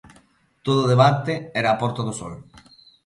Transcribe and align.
Todo 0.65 0.79
o 0.83 0.89
debate 0.93 1.33
era 1.59 1.69
a 1.71 1.79
Porta 1.81 2.01
do 2.07 2.13
Sol. 2.19 2.33